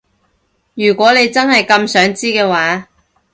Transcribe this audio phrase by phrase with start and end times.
[0.73, 2.87] 如果你真係咁想知嘅話